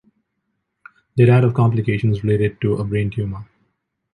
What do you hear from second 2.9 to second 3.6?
tumor.